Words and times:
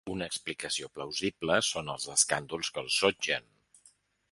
Una 0.11 0.27
explicació 0.31 0.89
plausible 0.99 1.59
són 1.69 1.93
els 1.97 2.09
escàndols 2.15 2.73
que 2.77 2.85
el 2.87 2.91
sotgen. 2.97 3.49